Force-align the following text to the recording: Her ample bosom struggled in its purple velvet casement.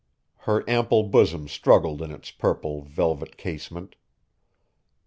Her 0.49 0.67
ample 0.67 1.03
bosom 1.03 1.47
struggled 1.47 2.01
in 2.01 2.09
its 2.09 2.31
purple 2.31 2.81
velvet 2.81 3.37
casement. 3.37 3.95